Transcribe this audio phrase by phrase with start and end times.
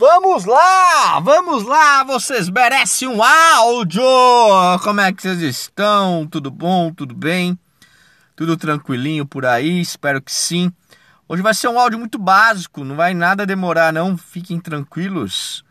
[0.00, 4.00] Vamos lá, vamos lá, vocês merecem um áudio!
[4.84, 6.24] Como é que vocês estão?
[6.24, 6.92] Tudo bom?
[6.92, 7.58] Tudo bem?
[8.36, 9.80] Tudo tranquilinho por aí?
[9.80, 10.70] Espero que sim.
[11.28, 15.64] Hoje vai ser um áudio muito básico, não vai nada demorar não, fiquem tranquilos.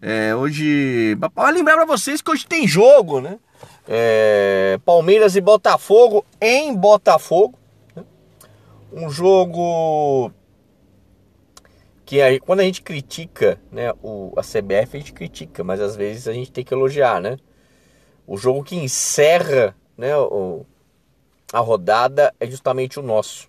[0.00, 3.40] É, hoje, para lembrar para vocês que hoje tem jogo, né?
[3.88, 7.58] É, Palmeiras e Botafogo em Botafogo.
[7.96, 8.04] Né?
[8.92, 10.30] Um jogo
[12.04, 15.96] que aí, quando a gente critica né, o, a CBF, a gente critica, mas às
[15.96, 17.38] vezes a gente tem que elogiar, né?
[18.26, 20.66] O jogo que encerra né, o,
[21.52, 23.48] a rodada é justamente o nosso.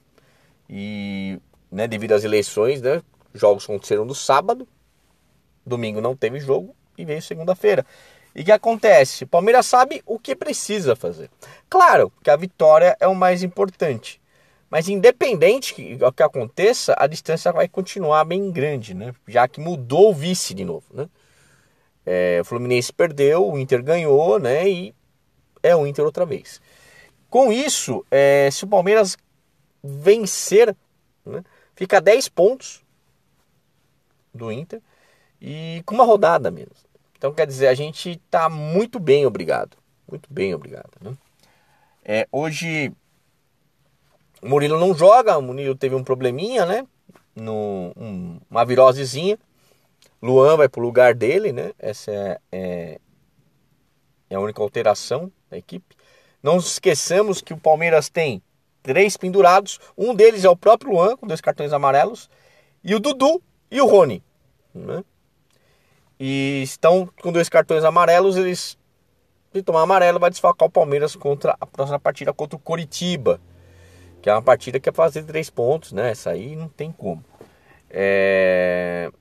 [0.70, 1.39] E
[1.71, 3.02] né, devido às eleições, né,
[3.33, 4.67] jogos aconteceram no sábado,
[5.66, 7.85] domingo não teve jogo e veio segunda-feira.
[8.33, 9.23] E o que acontece?
[9.23, 11.30] O Palmeiras sabe o que precisa fazer.
[11.69, 14.22] Claro que a vitória é o mais importante.
[14.75, 19.16] Mas independente do que aconteça, a distância vai continuar bem grande, né?
[19.25, 21.07] Já que mudou o vice de novo, né?
[22.05, 24.67] É, o Fluminense perdeu, o Inter ganhou, né?
[24.67, 24.94] E
[25.63, 26.59] é o Inter outra vez.
[27.30, 29.16] Com isso, é, se o Palmeiras
[29.81, 30.75] vencer,
[31.25, 31.41] né,
[31.73, 32.83] fica 10 pontos
[34.33, 34.81] do Inter
[35.39, 36.85] e com uma rodada menos.
[37.17, 39.78] Então quer dizer, a gente está muito bem, obrigado.
[40.05, 40.91] Muito bem, obrigado.
[41.00, 41.13] Né?
[42.03, 42.91] É, hoje
[44.45, 46.85] o Murilo não joga, o Murilo teve um probleminha, né?
[47.35, 49.39] No, um, uma virosezinha.
[50.21, 51.73] Luan vai pro lugar dele, né?
[51.79, 52.99] Essa é, é,
[54.29, 55.95] é a única alteração da equipe.
[56.43, 58.39] Não esqueçamos que o Palmeiras tem
[58.83, 59.79] três pendurados.
[59.97, 62.29] Um deles é o próprio Luan, com dois cartões amarelos.
[62.83, 64.23] E o Dudu e o Rony.
[64.75, 65.03] Né?
[66.19, 68.38] E estão com dois cartões amarelos.
[68.38, 68.77] Eles,
[69.51, 73.41] se tomar amarelo, vai desfalcar o Palmeiras contra a próxima partida contra o Coritiba
[74.26, 76.09] que é uma partida que é fazer três pontos, né?
[76.09, 77.23] Essa aí não tem como.
[77.92, 79.12] É...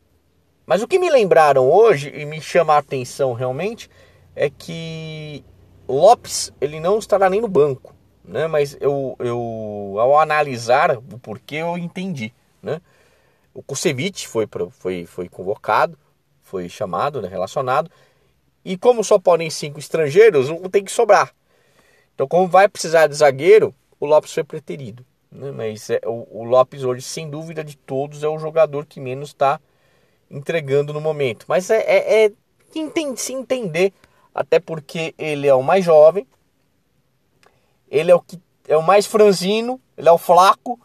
[0.65, 3.91] Mas o que me lembraram hoje e me chama a atenção realmente
[4.35, 5.45] é que
[5.87, 7.95] Lopes ele não estará nem no banco,
[8.25, 8.47] né?
[8.47, 12.33] Mas eu, eu ao analisar o porquê eu entendi,
[12.63, 12.81] né?
[13.53, 15.99] O Kusevich foi, foi, foi convocado,
[16.41, 17.91] foi chamado, né, relacionado.
[18.65, 21.35] E como só podem cinco estrangeiros, tem que sobrar.
[22.15, 25.05] Então, como vai precisar de zagueiro, o Lopes foi preterido.
[25.31, 25.51] Né?
[25.51, 29.31] Mas é, o, o, Lopes hoje, sem dúvida de todos, é o jogador que menos
[29.31, 29.61] está
[30.31, 31.45] entregando no momento.
[31.49, 32.33] Mas é, é, é
[33.17, 33.93] se entender,
[34.35, 36.27] até porque ele é o mais jovem,
[37.89, 40.81] ele é o que é o mais franzino, ele é o flaco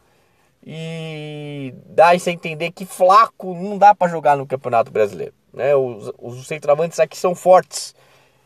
[0.66, 5.34] e dá a entender que flaco não dá para jogar no Campeonato Brasileiro.
[5.54, 5.76] Né?
[5.76, 7.96] Os, os centroavantes aqui são fortes.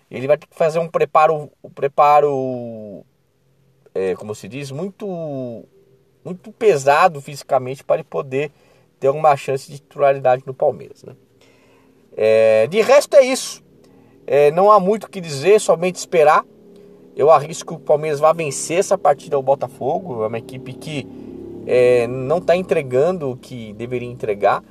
[0.09, 3.03] Ele vai ter que fazer um preparo, um preparo
[4.13, 5.65] é, como se diz, muito,
[6.23, 8.51] muito pesado fisicamente para ele poder
[8.99, 11.03] ter uma chance de titularidade no Palmeiras.
[11.03, 11.15] Né?
[12.15, 13.61] É, de resto é isso.
[14.25, 16.45] É, não há muito o que dizer, somente esperar.
[17.15, 20.23] Eu arrisco que o Palmeiras vá vencer essa partida ao Botafogo.
[20.23, 21.07] É uma equipe que
[21.67, 24.63] é, não está entregando o que deveria entregar.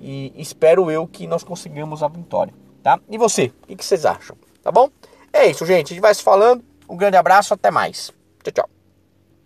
[0.00, 2.54] E espero eu que nós consigamos a vitória.
[2.82, 2.98] Tá?
[3.08, 4.36] E você, o que vocês acham?
[4.62, 4.88] Tá bom?
[5.32, 5.86] É isso, gente.
[5.86, 6.64] A gente vai se falando.
[6.88, 8.12] Um grande abraço, até mais.
[8.42, 8.81] Tchau, tchau.